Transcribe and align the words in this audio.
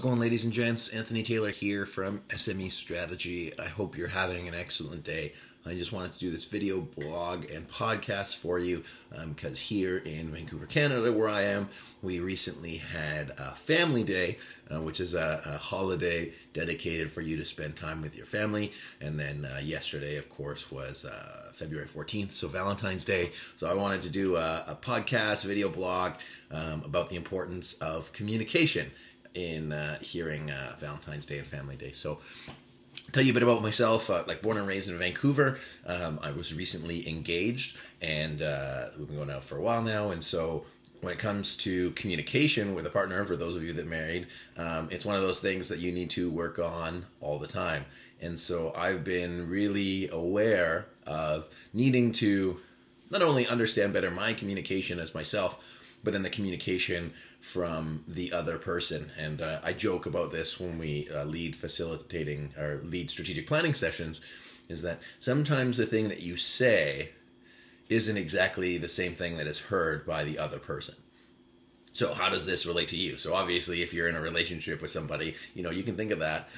It 0.00 0.04
going, 0.04 0.18
ladies 0.18 0.44
and 0.44 0.52
gents? 0.52 0.88
Anthony 0.88 1.22
Taylor 1.22 1.50
here 1.50 1.84
from 1.84 2.20
SME 2.30 2.70
Strategy. 2.70 3.52
I 3.58 3.66
hope 3.66 3.98
you're 3.98 4.08
having 4.08 4.48
an 4.48 4.54
excellent 4.54 5.04
day. 5.04 5.34
I 5.66 5.74
just 5.74 5.92
wanted 5.92 6.14
to 6.14 6.18
do 6.18 6.30
this 6.30 6.46
video 6.46 6.80
blog 6.80 7.50
and 7.50 7.68
podcast 7.68 8.36
for 8.36 8.58
you 8.58 8.82
because 9.10 9.58
um, 9.58 9.62
here 9.62 9.98
in 9.98 10.30
Vancouver, 10.30 10.64
Canada, 10.64 11.12
where 11.12 11.28
I 11.28 11.42
am, 11.42 11.68
we 12.00 12.18
recently 12.18 12.78
had 12.78 13.32
a 13.36 13.54
Family 13.54 14.02
Day, 14.02 14.38
uh, 14.74 14.80
which 14.80 15.00
is 15.00 15.12
a, 15.12 15.42
a, 15.44 15.58
holiday 15.58 16.32
dedicated 16.54 17.12
for 17.12 17.20
you 17.20 17.36
to 17.36 17.44
spend 17.44 17.76
time 17.76 18.00
with 18.00 18.16
your 18.16 18.24
family. 18.24 18.72
And 19.02 19.20
then 19.20 19.44
uh, 19.44 19.60
yesterday, 19.60 20.16
of 20.16 20.30
course, 20.30 20.70
was 20.70 21.04
uh, 21.04 21.50
February 21.52 21.88
14th, 21.88 22.32
so 22.32 22.48
Valentine's 22.48 23.04
Day. 23.04 23.32
So 23.56 23.70
I 23.70 23.74
wanted 23.74 24.00
to 24.02 24.08
do 24.08 24.36
a, 24.36 24.64
a 24.66 24.78
podcast, 24.80 25.44
video 25.44 25.68
blog 25.68 26.14
um, 26.50 26.82
about 26.86 27.10
the 27.10 27.16
importance 27.16 27.74
of 27.74 28.14
communication 28.14 28.92
in 29.34 29.72
uh, 29.72 29.98
hearing 30.00 30.50
uh, 30.50 30.74
Valentine's 30.78 31.26
Day 31.26 31.38
and 31.38 31.46
Family 31.46 31.76
Day. 31.76 31.92
So 31.92 32.18
tell 33.12 33.22
you 33.22 33.32
a 33.32 33.34
bit 33.34 33.42
about 33.42 33.62
myself. 33.62 34.10
Uh, 34.10 34.24
like 34.26 34.42
born 34.42 34.56
and 34.56 34.66
raised 34.66 34.88
in 34.88 34.98
Vancouver, 34.98 35.58
um, 35.86 36.18
I 36.22 36.30
was 36.30 36.54
recently 36.54 37.08
engaged, 37.08 37.76
and 38.00 38.42
uh, 38.42 38.86
we've 38.98 39.06
been 39.06 39.16
going 39.16 39.30
out 39.30 39.44
for 39.44 39.56
a 39.56 39.62
while 39.62 39.82
now. 39.82 40.10
And 40.10 40.22
so, 40.22 40.64
when 41.00 41.14
it 41.14 41.18
comes 41.18 41.56
to 41.56 41.92
communication 41.92 42.74
with 42.74 42.86
a 42.86 42.90
partner, 42.90 43.24
for 43.24 43.34
those 43.34 43.56
of 43.56 43.62
you 43.64 43.72
that 43.72 43.86
married, 43.86 44.26
um, 44.58 44.86
it's 44.90 45.04
one 45.04 45.16
of 45.16 45.22
those 45.22 45.40
things 45.40 45.68
that 45.68 45.78
you 45.78 45.92
need 45.92 46.10
to 46.10 46.30
work 46.30 46.58
on 46.58 47.06
all 47.20 47.38
the 47.38 47.46
time. 47.46 47.86
And 48.20 48.38
so, 48.38 48.72
I've 48.76 49.04
been 49.04 49.48
really 49.48 50.08
aware 50.10 50.86
of 51.06 51.48
needing 51.72 52.12
to 52.12 52.60
not 53.10 53.22
only 53.22 53.46
understand 53.46 53.92
better 53.92 54.10
my 54.10 54.32
communication 54.32 55.00
as 55.00 55.14
myself, 55.14 55.79
but 56.02 56.12
then 56.12 56.22
the 56.22 56.30
communication 56.30 57.12
from 57.40 58.04
the 58.06 58.32
other 58.32 58.58
person. 58.58 59.10
And 59.18 59.40
uh, 59.40 59.60
I 59.62 59.72
joke 59.72 60.06
about 60.06 60.30
this 60.30 60.58
when 60.58 60.78
we 60.78 61.08
uh, 61.14 61.24
lead 61.24 61.56
facilitating 61.56 62.52
or 62.58 62.80
lead 62.84 63.10
strategic 63.10 63.46
planning 63.46 63.74
sessions 63.74 64.20
is 64.68 64.82
that 64.82 65.00
sometimes 65.18 65.76
the 65.76 65.86
thing 65.86 66.08
that 66.08 66.20
you 66.20 66.36
say 66.36 67.10
isn't 67.88 68.16
exactly 68.16 68.78
the 68.78 68.88
same 68.88 69.14
thing 69.14 69.36
that 69.36 69.46
is 69.46 69.58
heard 69.58 70.06
by 70.06 70.22
the 70.22 70.38
other 70.38 70.58
person. 70.58 70.94
So 71.92 72.14
how 72.14 72.30
does 72.30 72.46
this 72.46 72.66
relate 72.66 72.88
to 72.88 72.96
you? 72.96 73.16
So 73.16 73.34
obviously 73.34 73.82
if 73.82 73.92
you're 73.92 74.08
in 74.08 74.14
a 74.14 74.20
relationship 74.20 74.80
with 74.80 74.92
somebody, 74.92 75.34
you 75.54 75.62
know, 75.62 75.70
you 75.70 75.82
can 75.82 75.96
think 75.96 76.12
of 76.12 76.20
that. 76.20 76.48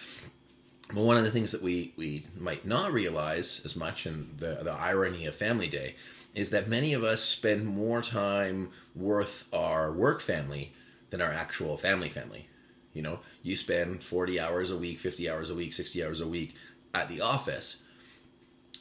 But 0.89 1.05
one 1.05 1.17
of 1.17 1.25
the 1.25 1.31
things 1.31 1.53
that 1.53 1.63
we, 1.63 1.95
we 1.97 2.27
might 2.39 2.67
not 2.67 2.93
realize 2.93 3.63
as 3.65 3.75
much, 3.75 4.05
and 4.05 4.39
the, 4.39 4.61
the 4.63 4.73
irony 4.73 5.25
of 5.25 5.35
Family 5.35 5.69
Day, 5.69 5.95
is 6.35 6.51
that 6.51 6.69
many 6.69 6.95
of 6.95 7.05
us 7.05 7.23
spend 7.23 7.67
more 7.67 8.03
time 8.03 8.71
with 8.95 9.45
our 9.53 9.93
work 9.93 10.21
family 10.21 10.73
than 11.11 11.21
our 11.21 11.33
actual 11.33 11.77
family 11.77 12.09
family. 12.09 12.49
You 12.95 13.03
know, 13.03 13.21
you 13.43 13.57
spend 13.57 14.03
40 14.03 14.41
hours 14.41 14.71
a 14.71 14.77
week, 14.77 14.99
50 14.99 15.29
hours 15.31 15.51
a 15.51 15.55
week, 15.55 15.73
60 15.73 16.05
hours 16.05 16.21
a 16.21 16.27
week 16.27 16.55
at 16.95 17.09
the 17.09 17.21
office. 17.21 17.79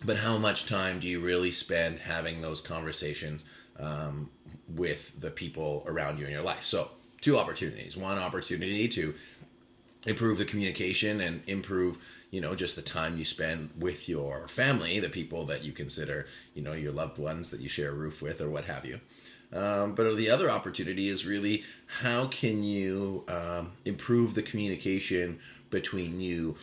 But 0.04 0.18
how 0.18 0.38
much 0.38 0.66
time 0.66 1.00
do 1.00 1.08
you 1.08 1.20
really 1.20 1.52
spend 1.52 2.00
having 2.00 2.42
those 2.42 2.60
conversations 2.60 3.44
um, 3.80 4.30
with 4.68 5.20
the 5.20 5.32
people 5.32 5.84
around 5.86 6.20
you 6.20 6.26
in 6.26 6.32
your 6.32 6.42
life? 6.42 6.66
So, 6.66 6.92
two 7.22 7.38
opportunities. 7.38 7.96
One 7.96 8.18
opportunity 8.18 8.88
to 8.90 9.14
improve 10.06 10.38
the 10.38 10.46
communication 10.46 11.22
and 11.22 11.44
improve 11.48 11.98
you 12.32 12.42
know 12.42 12.56
just 12.56 12.76
the 12.76 12.82
time 12.82 13.18
you 13.18 13.26
spend 13.26 13.70
with 13.78 14.10
your 14.10 14.48
family 14.48 15.00
the 15.00 15.10
people 15.10 15.46
that 15.46 15.64
you 15.64 15.72
consider 15.72 16.26
you 16.56 16.62
know 16.62 16.74
your 16.74 16.92
loved 16.92 17.20
ones 17.20 17.52
that 17.52 17.60
you 17.60 17.70
share 17.70 17.92
a 17.92 17.94
roof 17.94 18.22
with 18.22 18.42
or 18.42 18.50
what 18.50 18.66
have 18.66 18.86
you. 18.86 19.00
Um, 19.54 19.96
but 19.96 20.16
the 20.16 20.30
other 20.30 20.50
opportunity 20.50 21.10
is 21.10 21.26
really 21.26 21.64
how 22.02 22.28
can 22.28 22.64
you 22.64 23.26
um, 23.28 23.74
improve 23.84 24.34
the 24.34 24.42
communication 24.42 25.40
between 25.70 26.22
you 26.22 26.56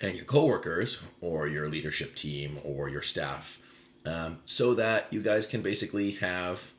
and 0.00 0.14
your 0.14 0.24
coworkers 0.24 1.00
or 1.20 1.48
your 1.48 1.68
leadership 1.68 2.14
team 2.14 2.58
or 2.62 2.88
your 2.88 3.02
staff 3.02 3.58
um, 4.04 4.38
so 4.44 4.74
that 4.74 5.12
you 5.12 5.20
guys 5.20 5.46
can 5.46 5.62
basically 5.62 6.12
have 6.12 6.72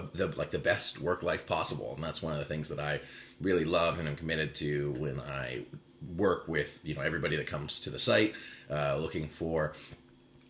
the 0.00 0.28
like 0.28 0.50
the 0.50 0.58
best 0.58 1.00
work 1.00 1.22
life 1.22 1.46
possible. 1.46 1.94
And 1.94 2.04
that's 2.04 2.22
one 2.22 2.32
of 2.32 2.38
the 2.38 2.44
things 2.44 2.68
that 2.68 2.78
I 2.80 3.00
really 3.40 3.64
love 3.64 3.98
and 3.98 4.08
I'm 4.08 4.16
committed 4.16 4.54
to 4.56 4.92
when 4.92 5.20
I 5.20 5.64
work 6.16 6.46
with 6.46 6.80
you 6.84 6.94
know 6.94 7.00
everybody 7.00 7.36
that 7.36 7.46
comes 7.46 7.80
to 7.80 7.90
the 7.90 7.98
site 7.98 8.34
uh, 8.70 8.96
looking 8.96 9.28
for 9.28 9.72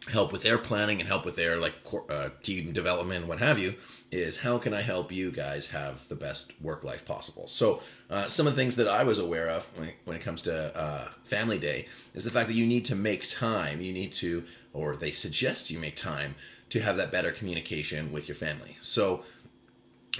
help 0.08 0.30
with 0.32 0.42
their 0.42 0.58
planning 0.58 1.00
and 1.00 1.08
help 1.08 1.24
with 1.24 1.36
their 1.36 1.56
like 1.56 1.74
uh, 2.10 2.28
team 2.42 2.72
development 2.72 3.26
what 3.26 3.38
have 3.38 3.58
you 3.58 3.74
is 4.12 4.38
how 4.38 4.56
can 4.58 4.72
i 4.72 4.80
help 4.80 5.10
you 5.10 5.32
guys 5.32 5.68
have 5.68 6.06
the 6.08 6.14
best 6.14 6.52
work 6.60 6.84
life 6.84 7.04
possible? 7.04 7.46
So 7.46 7.82
uh, 8.08 8.28
some 8.28 8.46
of 8.46 8.54
the 8.54 8.60
things 8.60 8.76
that 8.76 8.86
i 8.86 9.02
was 9.02 9.18
aware 9.18 9.48
of 9.48 9.66
when 9.76 9.88
it, 9.88 9.94
when 10.04 10.16
it 10.16 10.22
comes 10.22 10.42
to 10.42 10.76
uh, 10.76 11.08
family 11.22 11.58
day 11.58 11.86
is 12.14 12.24
the 12.24 12.30
fact 12.30 12.48
that 12.48 12.54
you 12.54 12.66
need 12.66 12.84
to 12.86 12.94
make 12.94 13.28
time. 13.28 13.80
You 13.80 13.92
need 13.92 14.12
to 14.14 14.44
or 14.72 14.94
they 14.94 15.10
suggest 15.10 15.70
you 15.70 15.78
make 15.78 15.96
time 15.96 16.34
to 16.68 16.80
have 16.80 16.96
that 16.96 17.12
better 17.12 17.30
communication 17.30 18.12
with 18.12 18.28
your 18.28 18.34
family 18.34 18.76
so 18.80 19.22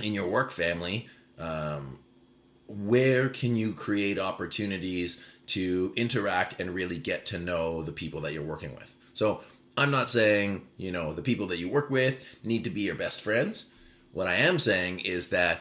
in 0.03 0.13
your 0.13 0.29
work 0.29 0.51
family 0.51 1.09
um, 1.39 1.99
where 2.69 3.29
can 3.29 3.57
you 3.57 3.73
create 3.73 4.19
opportunities 4.19 5.23
to 5.47 5.93
interact 5.97 6.61
and 6.61 6.75
really 6.75 6.99
get 6.99 7.25
to 7.27 7.39
know 7.39 7.83
the 7.83 7.93
people 7.93 8.21
that 8.23 8.33
you're 8.33 8.43
working 8.43 8.75
with? 8.75 8.95
So, 9.13 9.43
I'm 9.79 9.91
not 9.91 10.09
saying, 10.09 10.67
you 10.79 10.91
know, 10.91 11.13
the 11.13 11.21
people 11.21 11.47
that 11.49 11.59
you 11.59 11.69
work 11.69 11.91
with 11.91 12.41
need 12.43 12.65
to 12.65 12.71
be 12.71 12.81
your 12.83 12.95
best 12.95 13.21
friends. 13.21 13.67
What 14.13 14.27
I 14.27 14.37
am 14.37 14.59
saying 14.59 15.01
is 15.01 15.29
that 15.29 15.61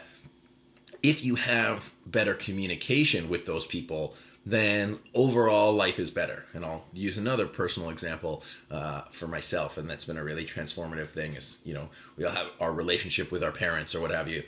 if 1.03 1.23
you 1.23 1.35
have 1.35 1.91
better 2.05 2.33
communication 2.33 3.27
with 3.27 3.45
those 3.45 3.67
people, 3.67 4.15
then 4.45 4.99
overall 5.13 5.73
life 5.73 5.99
is 5.99 6.11
better. 6.11 6.45
And 6.53 6.63
I'll 6.63 6.85
use 6.93 7.17
another 7.17 7.47
personal 7.47 7.89
example 7.89 8.43
uh, 8.69 9.01
for 9.11 9.27
myself, 9.27 9.77
and 9.77 9.89
that's 9.89 10.05
been 10.05 10.17
a 10.17 10.23
really 10.23 10.45
transformative 10.45 11.07
thing. 11.07 11.35
Is 11.35 11.57
you 11.63 11.73
know 11.73 11.89
we 12.17 12.25
all 12.25 12.31
have 12.31 12.47
our 12.59 12.73
relationship 12.73 13.31
with 13.31 13.43
our 13.43 13.51
parents 13.51 13.95
or 13.95 14.01
what 14.01 14.11
have 14.11 14.29
you, 14.29 14.43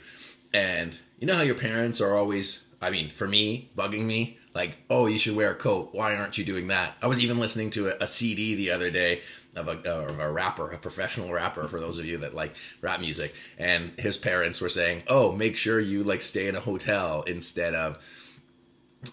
and 0.52 0.96
you 1.18 1.26
know 1.26 1.34
how 1.34 1.42
your 1.42 1.54
parents 1.56 2.00
are 2.00 2.14
always, 2.14 2.64
I 2.80 2.90
mean, 2.90 3.10
for 3.10 3.26
me, 3.26 3.70
bugging 3.76 4.04
me, 4.04 4.38
like, 4.54 4.78
oh, 4.88 5.06
you 5.06 5.18
should 5.18 5.36
wear 5.36 5.50
a 5.50 5.54
coat. 5.54 5.90
Why 5.92 6.16
aren't 6.16 6.38
you 6.38 6.44
doing 6.44 6.68
that? 6.68 6.96
I 7.02 7.06
was 7.06 7.20
even 7.20 7.38
listening 7.38 7.70
to 7.70 7.88
a, 7.88 7.96
a 8.00 8.06
CD 8.06 8.54
the 8.54 8.70
other 8.70 8.90
day 8.90 9.22
of 9.56 9.68
a, 9.68 9.78
of 9.90 10.18
a 10.18 10.30
rapper, 10.30 10.70
a 10.70 10.78
professional 10.78 11.32
rapper, 11.32 11.66
for 11.66 11.80
those 11.80 11.98
of 11.98 12.06
you 12.06 12.18
that 12.18 12.34
like 12.34 12.54
rap 12.80 13.00
music, 13.00 13.34
and 13.58 13.92
his 13.98 14.16
parents 14.16 14.60
were 14.60 14.68
saying, 14.68 15.02
oh, 15.08 15.32
make 15.32 15.56
sure 15.56 15.80
you 15.80 16.04
like 16.04 16.22
stay 16.22 16.46
in 16.46 16.54
a 16.54 16.60
hotel 16.60 17.22
instead 17.22 17.74
of, 17.74 17.98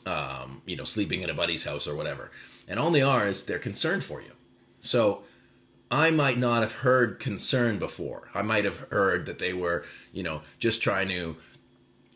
um, 0.05 0.61
you 0.65 0.75
know, 0.75 0.83
sleeping 0.83 1.21
in 1.21 1.29
a 1.29 1.33
buddy's 1.33 1.63
house 1.63 1.87
or 1.87 1.95
whatever. 1.95 2.31
And 2.67 2.79
all 2.79 2.91
they 2.91 3.01
are 3.01 3.27
is 3.27 3.45
they're 3.45 3.59
concerned 3.59 4.03
for 4.03 4.21
you. 4.21 4.31
So 4.81 5.23
I 5.91 6.11
might 6.11 6.37
not 6.37 6.61
have 6.61 6.71
heard 6.71 7.19
concern 7.19 7.77
before. 7.79 8.29
I 8.33 8.41
might 8.41 8.65
have 8.65 8.79
heard 8.89 9.25
that 9.27 9.39
they 9.39 9.53
were, 9.53 9.85
you 10.11 10.23
know, 10.23 10.41
just 10.59 10.81
trying 10.81 11.09
to 11.09 11.37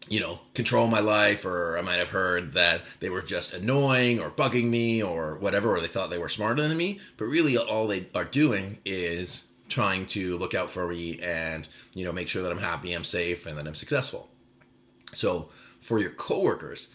you 0.09 0.19
know, 0.19 0.40
control 0.56 0.88
my 0.88 1.00
life, 1.00 1.46
or 1.46 1.78
I 1.78 1.81
might 1.81 2.00
have 2.00 2.09
heard 2.09 2.53
that 2.53 2.81
they 3.00 3.09
were 3.09 3.22
just 3.22 3.53
annoying 3.53 4.19
or 4.19 4.31
bugging 4.31 4.69
me 4.69 5.03
or 5.03 5.36
whatever, 5.36 5.75
or 5.75 5.81
they 5.81 5.88
thought 5.88 6.09
they 6.09 6.18
were 6.18 6.30
smarter 6.30 6.68
than 6.68 6.75
me. 6.75 7.00
But 7.18 7.25
really, 7.25 7.57
all 7.57 7.88
they 7.88 8.07
are 8.16 8.25
doing 8.25 8.80
is 8.86 9.46
trying 9.69 10.07
to 10.07 10.38
look 10.40 10.56
out 10.56 10.72
for 10.72 10.88
me 10.88 11.19
and, 11.19 11.68
you 11.94 12.03
know, 12.03 12.12
make 12.12 12.28
sure 12.28 12.41
that 12.41 12.51
I'm 12.51 12.57
happy, 12.57 12.91
I'm 12.91 13.03
safe, 13.03 13.46
and 13.46 13.56
that 13.57 13.68
I'm 13.68 13.75
successful. 13.75 14.30
So, 15.13 15.50
for 15.80 16.00
your 16.00 16.09
coworkers, 16.09 16.94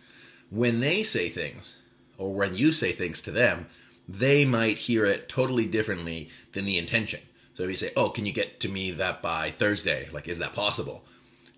when 0.51 0.81
they 0.81 1.03
say 1.03 1.29
things, 1.29 1.79
or 2.19 2.33
when 2.33 2.55
you 2.55 2.73
say 2.73 2.93
things 2.93 3.21
to 3.23 3.31
them, 3.31 3.67
they 4.09 4.45
might 4.45 4.79
hear 4.79 5.05
it 5.05 5.29
totally 5.29 5.67
differently 5.67 6.29
than 6.53 6.65
the 6.65 6.79
intention. 6.79 7.21
So 7.55 7.63
if 7.63 7.71
you 7.71 7.77
say, 7.77 7.93
"Oh, 7.97 8.11
can 8.11 8.27
you 8.27 8.33
get 8.33 8.61
to 8.61 8.69
me 8.69 8.91
that 8.93 9.23
by 9.23 9.51
Thursday?" 9.51 10.09
Like, 10.13 10.29
is 10.29 10.39
that 10.39 10.55
possible? 10.55 11.05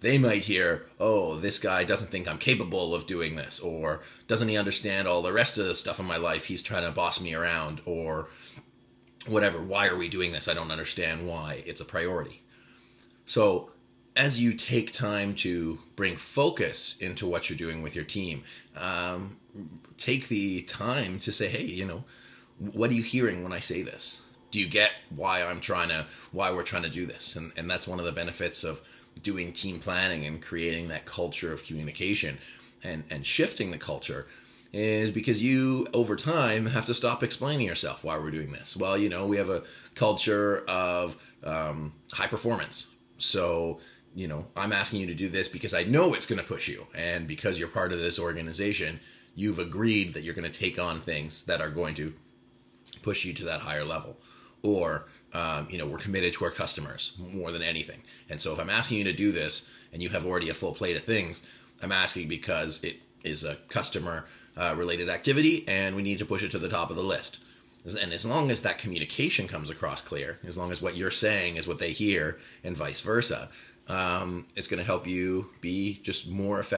they 0.01 0.19
might 0.19 0.45
hear, 0.45 0.87
oh, 1.01 1.37
this 1.37 1.59
guy 1.59 1.85
doesn't 1.85 2.11
think 2.11 2.29
I'm 2.29 2.39
capable 2.39 2.95
of 2.95 3.07
doing 3.07 3.37
this, 3.37 3.61
or 3.61 4.03
doesn't 4.29 4.49
he 4.49 4.57
understand 4.57 5.09
all 5.09 5.23
the 5.23 5.33
rest 5.33 5.59
of 5.59 5.67
the 5.67 5.75
stuff 5.75 5.99
in 5.99 6.07
my 6.07 6.19
life? 6.19 6.45
He's 6.45 6.63
trying 6.63 6.85
to 6.85 6.91
boss 6.91 7.21
me 7.21 7.35
around, 7.35 7.81
or 7.85 8.29
whatever. 9.27 9.61
Why 9.61 9.89
are 9.89 9.97
we 9.97 10.09
doing 10.09 10.33
this? 10.33 10.49
I 10.49 10.55
don't 10.55 10.71
understand 10.71 11.27
why 11.27 11.63
it's 11.67 11.81
a 11.81 11.85
priority. 11.85 12.43
So, 13.25 13.71
as 14.17 14.41
you 14.41 14.55
take 14.55 14.93
time 14.93 15.35
to 15.35 15.79
bring 15.95 16.17
focus 16.17 16.97
into 17.01 17.27
what 17.27 17.51
you're 17.51 17.59
doing 17.59 17.83
with 17.83 17.95
your 17.95 18.05
team, 18.05 18.43
um, 18.75 19.37
take 19.99 20.29
the 20.29 20.63
time 20.63 21.19
to 21.19 21.31
say, 21.31 21.49
hey, 21.49 21.65
you 21.65 21.85
know, 21.85 22.05
what 22.59 22.91
are 22.91 22.95
you 22.95 23.03
hearing 23.03 23.43
when 23.43 23.53
I 23.53 23.61
say 23.61 23.83
this? 23.83 24.23
Do 24.51 24.59
you 24.59 24.69
get 24.69 24.93
why 25.15 25.43
I'm 25.45 25.61
trying 25.61 25.91
to, 25.91 26.07
why 26.33 26.51
we're 26.51 26.63
trying 26.63 26.85
to 26.85 26.89
do 26.89 27.05
this? 27.05 27.37
And, 27.37 27.53
and 27.57 27.71
that's 27.71 27.87
one 27.87 27.99
of 27.99 28.07
the 28.07 28.13
benefits 28.13 28.65
of 28.65 28.81
doing 29.23 29.53
team 29.53 29.81
planning 29.81 30.25
and 30.25 30.41
creating 30.41 30.89
that 30.89 31.05
culture 31.05 31.53
of 31.53 31.65
communication 31.65 32.39
and, 32.83 33.05
and 33.11 33.27
shifting 33.27 33.71
the 33.71 33.79
culture 33.79 34.27
is 34.73 35.11
because 35.11 35.43
you 35.43 35.87
over 35.95 36.17
time 36.17 36.67
have 36.67 36.85
to 36.87 36.95
stop 36.95 37.23
explaining 37.23 37.67
yourself 37.67 38.05
why 38.05 38.19
we're 38.19 38.31
doing 38.31 38.53
this 38.53 38.77
well 38.77 38.99
you 38.99 39.09
know 39.09 39.27
we 39.27 39.37
have 39.39 39.49
a 39.49 39.63
culture 39.95 40.65
of 40.69 41.17
um, 41.45 41.95
high 42.13 42.27
performance 42.27 42.89
so 43.17 43.81
you 44.17 44.27
know, 44.27 44.47
I'm 44.57 44.73
asking 44.73 45.01
you 45.01 45.07
to 45.09 45.15
do 45.15 45.29
this 45.29 45.47
because 45.47 45.75
I 45.75 45.85
know 45.85 46.15
it's 46.15 46.25
going 46.25 46.41
to 46.41 46.45
push 46.45 46.69
you. 46.69 46.87
And 46.95 47.29
because 47.29 47.59
you're 47.59 47.69
part 47.69 47.93
of 47.93 47.99
this 47.99 48.19
organization, 48.19 48.99
you've 49.35 49.59
agreed 49.59 50.15
that 50.15 50.23
you're 50.23 50.35
going 50.35 50.51
to 50.51 50.59
take 50.59 50.79
on 50.79 51.03
things 51.03 51.43
that 51.43 51.61
are 51.61 51.69
going 51.69 51.95
to 51.97 52.15
push 53.03 53.27
you 53.27 53.35
to 53.35 53.45
that 53.45 53.61
higher 53.61 53.85
level. 53.85 54.17
Or, 54.63 55.05
um, 55.35 55.69
you 55.71 55.77
know, 55.77 55.87
we're 55.87 55.99
committed 55.99 56.33
to 56.33 56.47
our 56.47 56.51
customers 56.51 57.13
more 57.19 57.53
than 57.53 57.61
anything. 57.61 58.03
And 58.31 58.41
so 58.41 58.55
if 58.55 58.59
I'm 58.59 58.71
asking 58.71 58.99
you 58.99 59.05
to 59.05 59.13
do 59.13 59.33
this 59.33 59.69
and 59.93 60.03
you 60.03 60.09
have 60.09 60.25
already 60.25 60.49
a 60.49 60.55
full 60.55 60.73
plate 60.73 60.97
of 60.97 61.05
things, 61.05 61.43
I'm 61.83 61.93
asking 61.93 62.29
because 62.29 62.83
it 62.83 62.97
is 63.23 63.45
a 63.45 63.57
customer 63.69 64.25
uh, 64.57 64.75
related 64.79 65.11
activity 65.11 65.63
and 65.69 65.95
we 65.95 66.03
need 66.03 66.19
to 66.21 66.25
push 66.25 66.43
it 66.43 66.51
to 66.53 66.59
the 66.59 66.71
top 66.71 66.89
of 66.89 66.97
the 66.97 67.05
list. 67.05 67.39
And 67.85 68.13
as 68.13 68.25
long 68.25 68.51
as 68.51 68.63
that 68.63 68.79
communication 68.79 69.47
comes 69.47 69.71
across 69.71 70.01
clear, 70.01 70.41
as 70.45 70.57
long 70.57 70.73
as 70.73 70.83
what 70.83 70.97
you're 70.97 71.13
saying 71.13 71.55
is 71.55 71.69
what 71.69 71.79
they 71.79 71.93
hear 71.93 72.39
and 72.65 72.77
vice 72.77 73.01
versa, 73.01 73.49
um, 73.89 74.47
it's 74.57 74.67
going 74.67 74.79
to 74.79 74.85
help 74.85 75.07
you 75.07 75.51
be 75.61 76.01
just 76.03 76.29
more 76.29 76.61
effective. 76.61 76.77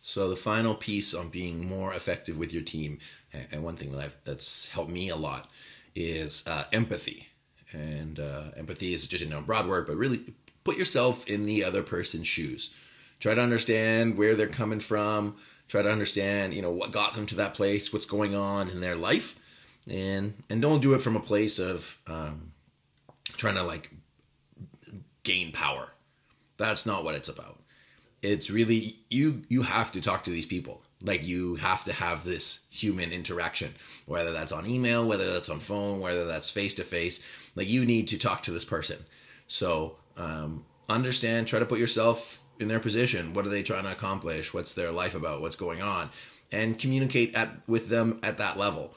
So 0.00 0.28
the 0.30 0.36
final 0.36 0.74
piece 0.74 1.14
on 1.14 1.30
being 1.30 1.68
more 1.68 1.92
effective 1.92 2.38
with 2.38 2.52
your 2.52 2.62
team, 2.62 2.98
and 3.32 3.64
one 3.64 3.76
thing 3.76 3.92
that 3.92 4.00
I've, 4.00 4.16
that's 4.24 4.68
helped 4.68 4.90
me 4.90 5.08
a 5.08 5.16
lot, 5.16 5.50
is 5.94 6.44
uh, 6.46 6.64
empathy. 6.72 7.28
And 7.72 8.20
uh, 8.20 8.44
empathy 8.56 8.94
is 8.94 9.06
just 9.06 9.24
you 9.24 9.30
know, 9.30 9.40
broad 9.40 9.66
word, 9.66 9.86
but 9.86 9.96
really 9.96 10.34
put 10.62 10.76
yourself 10.76 11.26
in 11.26 11.46
the 11.46 11.64
other 11.64 11.82
person's 11.82 12.28
shoes. 12.28 12.70
Try 13.18 13.34
to 13.34 13.40
understand 13.40 14.16
where 14.16 14.34
they're 14.36 14.46
coming 14.46 14.80
from. 14.80 15.36
Try 15.68 15.82
to 15.82 15.90
understand, 15.90 16.54
you 16.54 16.62
know, 16.62 16.70
what 16.70 16.92
got 16.92 17.14
them 17.14 17.26
to 17.26 17.34
that 17.36 17.54
place, 17.54 17.92
what's 17.92 18.06
going 18.06 18.34
on 18.36 18.68
in 18.68 18.80
their 18.80 18.94
life, 18.94 19.34
and 19.90 20.34
and 20.48 20.62
don't 20.62 20.80
do 20.80 20.94
it 20.94 21.00
from 21.00 21.16
a 21.16 21.20
place 21.20 21.58
of 21.58 21.98
um, 22.06 22.52
trying 23.36 23.56
to 23.56 23.64
like 23.64 23.90
gain 25.24 25.50
power. 25.50 25.88
That's 26.56 26.86
not 26.86 27.04
what 27.04 27.14
it's 27.14 27.28
about. 27.28 27.60
It's 28.22 28.50
really 28.50 28.96
you 29.10 29.42
you 29.48 29.62
have 29.62 29.92
to 29.92 30.00
talk 30.00 30.24
to 30.24 30.30
these 30.30 30.46
people. 30.46 30.82
Like 31.02 31.22
you 31.22 31.56
have 31.56 31.84
to 31.84 31.92
have 31.92 32.24
this 32.24 32.60
human 32.70 33.12
interaction 33.12 33.74
whether 34.06 34.32
that's 34.32 34.52
on 34.52 34.66
email 34.66 35.06
whether 35.06 35.30
that's 35.30 35.50
on 35.50 35.60
phone 35.60 36.00
whether 36.00 36.24
that's 36.24 36.48
face 36.48 36.74
to 36.76 36.84
face 36.84 37.22
like 37.54 37.68
you 37.68 37.84
need 37.84 38.08
to 38.08 38.18
talk 38.18 38.42
to 38.44 38.50
this 38.50 38.64
person. 38.64 39.04
So 39.46 39.96
um, 40.16 40.64
understand 40.88 41.46
try 41.46 41.58
to 41.58 41.66
put 41.66 41.78
yourself 41.78 42.40
in 42.58 42.68
their 42.68 42.80
position. 42.80 43.34
What 43.34 43.46
are 43.46 43.50
they 43.50 43.62
trying 43.62 43.84
to 43.84 43.92
accomplish? 43.92 44.54
What's 44.54 44.74
their 44.74 44.90
life 44.90 45.14
about? 45.14 45.40
What's 45.40 45.56
going 45.56 45.82
on? 45.82 46.10
And 46.52 46.78
communicate 46.78 47.34
at 47.34 47.50
with 47.66 47.88
them 47.88 48.18
at 48.22 48.38
that 48.38 48.56
level. 48.56 48.94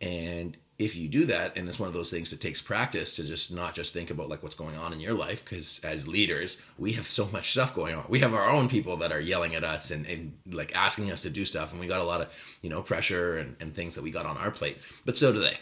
And 0.00 0.56
if 0.84 0.96
you 0.96 1.08
do 1.08 1.24
that 1.26 1.56
and 1.56 1.68
it's 1.68 1.78
one 1.78 1.88
of 1.88 1.94
those 1.94 2.10
things 2.10 2.30
that 2.30 2.40
takes 2.40 2.60
practice 2.60 3.16
to 3.16 3.24
just 3.24 3.52
not 3.52 3.74
just 3.74 3.92
think 3.92 4.10
about 4.10 4.28
like 4.28 4.42
what's 4.42 4.54
going 4.54 4.76
on 4.76 4.92
in 4.92 5.00
your 5.00 5.14
life 5.14 5.44
because 5.44 5.80
as 5.84 6.08
leaders 6.08 6.60
we 6.78 6.92
have 6.92 7.06
so 7.06 7.28
much 7.32 7.52
stuff 7.52 7.74
going 7.74 7.94
on. 7.94 8.04
We 8.08 8.20
have 8.20 8.34
our 8.34 8.48
own 8.48 8.68
people 8.68 8.96
that 8.98 9.12
are 9.12 9.20
yelling 9.20 9.54
at 9.54 9.64
us 9.64 9.90
and, 9.90 10.06
and 10.06 10.34
like 10.46 10.74
asking 10.74 11.10
us 11.10 11.22
to 11.22 11.30
do 11.30 11.44
stuff 11.44 11.72
and 11.72 11.80
we 11.80 11.86
got 11.86 12.00
a 12.00 12.04
lot 12.04 12.20
of 12.20 12.58
you 12.62 12.70
know 12.70 12.82
pressure 12.82 13.36
and, 13.36 13.56
and 13.60 13.74
things 13.74 13.94
that 13.94 14.02
we 14.02 14.10
got 14.10 14.26
on 14.26 14.36
our 14.36 14.50
plate 14.50 14.78
but 15.04 15.16
so 15.16 15.32
do 15.32 15.40
they. 15.40 15.58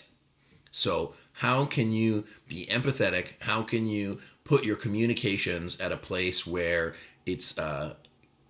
So 0.71 1.15
how 1.35 1.65
can 1.65 1.93
you 1.93 2.25
be 2.49 2.67
empathetic? 2.67 3.33
How 3.41 3.63
can 3.63 3.87
you 3.87 4.21
put 4.45 4.65
your 4.65 4.77
communications 4.77 5.81
at 5.81 5.93
a 5.93 5.97
place 5.97 6.47
where 6.47 6.95
it's 7.27 7.59
uh, 7.59 7.95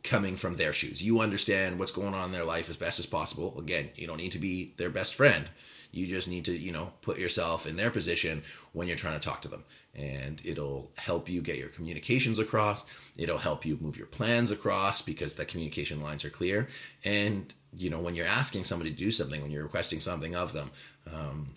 coming 0.02 0.36
from 0.36 0.56
their 0.56 0.72
shoes 0.72 1.02
you 1.02 1.20
understand 1.20 1.78
what's 1.78 1.92
going 1.92 2.14
on 2.14 2.26
in 2.26 2.32
their 2.32 2.44
life 2.44 2.70
as 2.70 2.76
best 2.76 2.98
as 2.98 3.06
possible 3.06 3.58
again 3.58 3.90
you 3.94 4.06
don't 4.06 4.16
need 4.16 4.32
to 4.32 4.38
be 4.38 4.72
their 4.76 4.90
best 4.90 5.14
friend 5.14 5.48
you 5.92 6.06
just 6.06 6.28
need 6.28 6.44
to, 6.44 6.56
you 6.56 6.72
know, 6.72 6.92
put 7.02 7.18
yourself 7.18 7.66
in 7.66 7.76
their 7.76 7.90
position 7.90 8.42
when 8.72 8.86
you're 8.86 8.96
trying 8.96 9.18
to 9.18 9.24
talk 9.24 9.42
to 9.42 9.48
them. 9.48 9.64
And 9.94 10.40
it'll 10.44 10.92
help 10.96 11.28
you 11.28 11.42
get 11.42 11.58
your 11.58 11.68
communications 11.68 12.38
across. 12.38 12.84
It'll 13.16 13.38
help 13.38 13.66
you 13.66 13.76
move 13.80 13.96
your 13.96 14.06
plans 14.06 14.52
across 14.52 15.02
because 15.02 15.34
the 15.34 15.44
communication 15.44 16.00
lines 16.00 16.24
are 16.24 16.30
clear. 16.30 16.68
And, 17.04 17.52
you 17.72 17.90
know, 17.90 17.98
when 17.98 18.14
you're 18.14 18.26
asking 18.26 18.64
somebody 18.64 18.90
to 18.90 18.96
do 18.96 19.10
something, 19.10 19.42
when 19.42 19.50
you're 19.50 19.64
requesting 19.64 20.00
something 20.00 20.36
of 20.36 20.52
them, 20.52 20.70
um, 21.12 21.54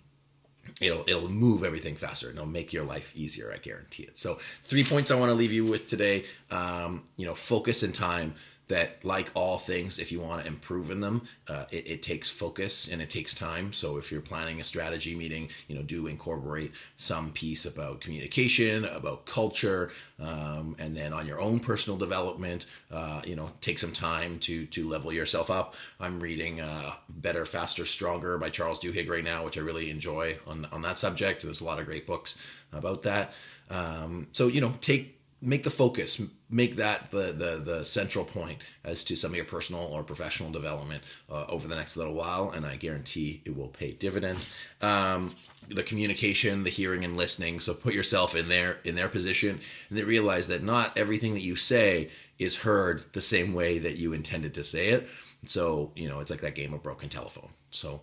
it'll 0.80 1.04
it'll 1.06 1.30
move 1.30 1.62
everything 1.62 1.96
faster 1.96 2.28
and 2.28 2.36
it'll 2.36 2.48
make 2.48 2.72
your 2.72 2.84
life 2.84 3.12
easier 3.14 3.52
i 3.52 3.58
guarantee 3.58 4.02
it. 4.04 4.18
So 4.18 4.38
three 4.64 4.84
points 4.84 5.10
i 5.10 5.14
want 5.14 5.30
to 5.30 5.34
leave 5.34 5.52
you 5.52 5.64
with 5.64 5.88
today 5.88 6.24
um, 6.50 7.04
you 7.16 7.26
know 7.26 7.34
focus 7.34 7.82
and 7.82 7.94
time 7.94 8.34
that 8.68 9.04
like 9.04 9.30
all 9.34 9.58
things 9.58 9.98
if 9.98 10.10
you 10.10 10.20
want 10.20 10.42
to 10.42 10.48
improve 10.48 10.90
in 10.90 11.00
them 11.00 11.22
uh, 11.48 11.64
it, 11.70 11.86
it, 11.86 12.02
takes 12.02 12.30
focus 12.30 12.88
and 12.88 13.02
it 13.02 13.10
takes 13.10 13.34
time. 13.34 13.72
So 13.72 13.98
if 13.98 14.10
you're 14.10 14.20
planning 14.20 14.60
a 14.60 14.64
strategy 14.64 15.14
meeting 15.14 15.48
you 15.68 15.74
know 15.74 15.82
do 15.82 16.06
incorporate 16.06 16.72
some 16.96 17.30
piece 17.32 17.66
about 17.66 18.00
communication 18.00 18.84
about 18.86 19.26
culture 19.26 19.90
um, 20.20 20.76
and 20.78 20.96
then 20.96 21.12
on 21.12 21.26
your 21.26 21.40
own 21.40 21.60
personal 21.60 21.98
development 21.98 22.66
uh, 22.90 23.20
you 23.26 23.36
know 23.36 23.50
take 23.60 23.78
some 23.78 23.92
time 23.92 24.38
to 24.40 24.66
to 24.66 24.88
level 24.88 25.12
yourself 25.12 25.50
up. 25.50 25.74
I'm 26.00 26.20
reading 26.20 26.60
uh, 26.60 26.94
better 27.08 27.44
faster 27.44 27.84
stronger 27.86 28.38
by 28.38 28.50
charles 28.50 28.80
duhigg 28.80 29.08
right 29.08 29.24
now 29.24 29.44
which 29.44 29.58
i 29.58 29.60
really 29.60 29.90
enjoy 29.90 30.36
on, 30.46 30.66
on 30.72 30.82
that 30.82 30.98
subject. 30.98 31.42
There's 31.42 31.60
a 31.60 31.64
lot 31.64 31.78
of 31.78 31.86
great 31.86 32.06
books 32.06 32.36
about 32.72 33.02
that. 33.02 33.32
Um, 33.70 34.28
so 34.32 34.46
you 34.46 34.60
know 34.60 34.74
take 34.80 35.13
make 35.44 35.64
the 35.64 35.70
focus 35.70 36.20
make 36.50 36.76
that 36.76 37.10
the, 37.10 37.32
the 37.32 37.62
the 37.64 37.84
central 37.84 38.24
point 38.24 38.58
as 38.84 39.04
to 39.04 39.16
some 39.16 39.32
of 39.32 39.36
your 39.36 39.44
personal 39.44 39.82
or 39.82 40.02
professional 40.02 40.50
development 40.50 41.02
uh, 41.30 41.44
over 41.48 41.68
the 41.68 41.76
next 41.76 41.96
little 41.96 42.14
while 42.14 42.50
and 42.50 42.64
i 42.64 42.76
guarantee 42.76 43.42
it 43.44 43.56
will 43.56 43.68
pay 43.68 43.92
dividends. 43.92 44.50
Um, 44.80 45.34
the 45.68 45.82
communication 45.82 46.64
the 46.64 46.70
hearing 46.70 47.04
and 47.04 47.16
listening 47.16 47.58
so 47.58 47.72
put 47.72 47.94
yourself 47.94 48.34
in 48.34 48.48
their 48.48 48.78
in 48.84 48.94
their 48.94 49.08
position 49.08 49.60
and 49.88 49.98
then 49.98 50.06
realize 50.06 50.46
that 50.48 50.62
not 50.62 50.96
everything 50.96 51.34
that 51.34 51.42
you 51.42 51.56
say 51.56 52.10
is 52.38 52.58
heard 52.58 53.04
the 53.12 53.20
same 53.20 53.54
way 53.54 53.78
that 53.78 53.96
you 53.96 54.12
intended 54.12 54.54
to 54.54 54.64
say 54.64 54.88
it. 54.88 55.08
So 55.46 55.92
you 55.94 56.08
know 56.08 56.20
it's 56.20 56.30
like 56.30 56.42
that 56.42 56.54
game 56.54 56.74
of 56.74 56.82
broken 56.82 57.08
telephone. 57.08 57.50
So 57.70 58.02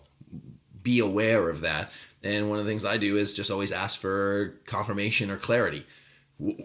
be 0.82 0.98
aware 0.98 1.48
of 1.48 1.60
that. 1.60 1.92
And 2.24 2.48
one 2.48 2.58
of 2.58 2.64
the 2.64 2.70
things 2.70 2.84
i 2.84 2.96
do 2.96 3.16
is 3.16 3.32
just 3.32 3.50
always 3.50 3.72
ask 3.72 4.00
for 4.00 4.60
confirmation 4.66 5.30
or 5.30 5.36
clarity 5.36 5.84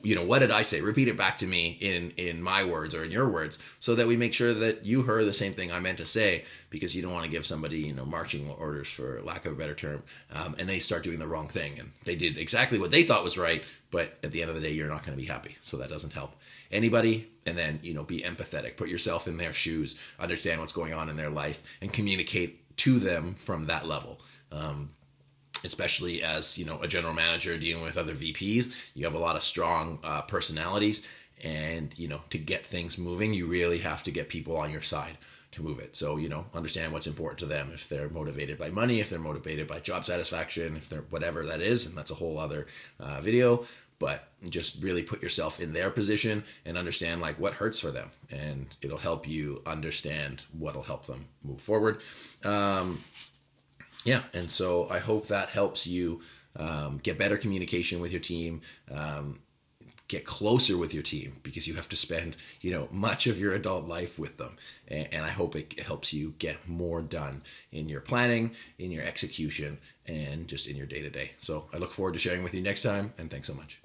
you 0.03 0.15
know 0.15 0.25
what 0.25 0.39
did 0.39 0.51
i 0.51 0.63
say? 0.63 0.81
Repeat 0.81 1.07
it 1.07 1.17
back 1.17 1.37
to 1.39 1.47
me 1.47 1.77
in 1.79 2.11
in 2.11 2.41
my 2.41 2.63
words 2.63 2.95
or 2.95 3.03
in 3.03 3.11
your 3.11 3.29
words 3.29 3.59
so 3.79 3.95
that 3.95 4.07
we 4.07 4.17
make 4.17 4.33
sure 4.33 4.53
that 4.53 4.85
you 4.85 5.03
heard 5.03 5.25
the 5.25 5.33
same 5.33 5.53
thing 5.53 5.71
i 5.71 5.79
meant 5.79 5.99
to 5.99 6.05
say 6.05 6.45
because 6.69 6.95
you 6.95 7.01
don't 7.01 7.13
want 7.13 7.25
to 7.25 7.31
give 7.31 7.45
somebody 7.45 7.79
you 7.79 7.93
know 7.93 8.05
marching 8.05 8.49
orders 8.49 8.89
for 8.89 9.21
lack 9.23 9.45
of 9.45 9.53
a 9.53 9.55
better 9.55 9.75
term 9.75 10.03
um, 10.33 10.55
and 10.57 10.67
they 10.67 10.79
start 10.79 11.03
doing 11.03 11.19
the 11.19 11.27
wrong 11.27 11.47
thing. 11.47 11.79
And 11.79 11.91
they 12.05 12.15
did 12.15 12.37
exactly 12.37 12.79
what 12.79 12.91
they 12.91 13.03
thought 13.03 13.23
was 13.23 13.37
right 13.37 13.63
but 13.91 14.17
at 14.23 14.31
the 14.31 14.41
end 14.41 14.49
of 14.49 14.55
the 14.55 14.61
day 14.61 14.71
you're 14.71 14.89
not 14.89 15.05
going 15.05 15.17
to 15.17 15.21
be 15.21 15.27
happy. 15.27 15.57
So 15.61 15.77
that 15.77 15.89
doesn't 15.89 16.13
help 16.13 16.35
anybody. 16.71 17.29
And 17.45 17.57
then 17.57 17.79
you 17.83 17.93
know 17.93 18.03
be 18.03 18.21
empathetic. 18.21 18.77
Put 18.77 18.89
yourself 18.89 19.27
in 19.27 19.37
their 19.37 19.53
shoes. 19.53 19.95
Understand 20.19 20.59
what's 20.59 20.73
going 20.73 20.93
on 20.93 21.09
in 21.09 21.17
their 21.17 21.29
life 21.29 21.61
and 21.81 21.91
communicate 21.91 22.77
to 22.77 22.99
them 22.99 23.35
from 23.35 23.65
that 23.65 23.87
level. 23.87 24.19
Um, 24.51 24.91
especially 25.67 26.23
as 26.23 26.57
you 26.57 26.65
know 26.65 26.81
a 26.81 26.87
general 26.87 27.13
manager 27.13 27.57
dealing 27.57 27.83
with 27.83 27.97
other 27.97 28.15
VPs. 28.15 28.73
You 28.95 29.05
have 29.05 29.13
a 29.13 29.19
lot 29.19 29.35
of 29.35 29.43
strong 29.43 29.99
uh, 30.03 30.21
personalities, 30.23 31.05
and 31.43 31.93
you 31.97 32.07
know 32.07 32.21
to 32.31 32.39
get 32.39 32.65
things 32.65 32.97
moving, 32.97 33.33
you 33.33 33.45
really 33.45 33.79
have 33.79 34.01
to 34.03 34.11
get 34.11 34.29
people 34.29 34.57
on 34.57 34.71
your 34.71 34.81
side 34.81 35.17
to 35.51 35.61
move 35.61 35.79
it. 35.79 35.95
So 35.95 36.17
you 36.17 36.29
know 36.29 36.45
understand 36.53 36.91
what's 36.93 37.07
important 37.07 37.39
to 37.39 37.45
them. 37.45 37.69
If 37.73 37.87
they're 37.87 38.09
motivated 38.09 38.57
by 38.57 38.69
money, 38.69 38.99
if 38.99 39.09
they're 39.09 39.19
motivated 39.19 39.67
by 39.67 39.79
job 39.79 40.05
satisfaction, 40.05 40.75
if 40.77 40.89
they're 40.89 41.05
whatever 41.09 41.45
that 41.45 41.61
is, 41.61 41.85
and 41.85 41.95
that's 41.95 42.11
a 42.11 42.15
whole 42.15 42.39
other 42.39 42.65
uh, 42.99 43.21
video. 43.21 43.65
But 43.99 44.27
just 44.49 44.83
really 44.83 45.01
put 45.01 45.23
yourself 45.23 45.59
in 45.59 45.73
their 45.73 45.89
position 45.89 46.43
and 46.65 46.77
understand 46.77 47.19
like 47.19 47.39
what 47.39 47.53
hurts 47.53 47.79
for 47.79 47.89
them, 47.89 48.11
and 48.29 48.67
it'll 48.81 48.99
help 48.99 49.27
you 49.27 49.61
understand 49.65 50.43
what'll 50.57 50.83
help 50.83 51.07
them 51.07 51.27
move 51.43 51.59
forward. 51.59 52.01
Um, 52.43 53.03
yeah, 54.07 54.21
and 54.33 54.49
so 54.49 54.87
I 54.89 54.99
hope 54.99 55.27
that 55.27 55.49
helps 55.49 55.85
you 55.85 56.21
um, 56.55 56.97
get 57.03 57.17
better 57.17 57.35
communication 57.35 57.99
with 57.99 58.13
your 58.13 58.21
team. 58.21 58.61
Um, 58.89 59.39
get 60.07 60.23
closer 60.23 60.77
with 60.77 60.93
your 60.93 61.03
team 61.03 61.35
because 61.43 61.67
you 61.67 61.73
have 61.73 61.89
to 61.89 61.97
spend 61.97 62.37
you 62.61 62.71
know 62.71 62.87
much 62.91 63.27
of 63.27 63.37
your 63.37 63.53
adult 63.53 63.85
life 63.85 64.17
with 64.17 64.37
them 64.37 64.55
and, 64.87 65.09
and, 65.11 65.25
i 65.25 65.29
hope 65.29 65.53
it 65.53 65.77
helps 65.81 66.13
you 66.13 66.33
get 66.39 66.65
more 66.65 67.01
done 67.01 67.43
in 67.73 67.89
your 67.89 67.99
planning 67.99 68.55
in 68.79 68.89
your 68.89 69.03
execution 69.03 69.77
and 70.05 70.47
just 70.47 70.65
in 70.65 70.77
your 70.77 70.87
day 70.87 71.01
to 71.01 71.09
day 71.09 71.31
so 71.41 71.65
i 71.73 71.77
look 71.77 71.91
forward 71.91 72.13
to 72.13 72.19
sharing 72.19 72.41
with 72.41 72.53
you 72.53 72.61
next 72.61 72.83
time 72.83 73.11
and 73.17 73.29
thanks 73.29 73.47
so 73.47 73.53
much 73.53 73.81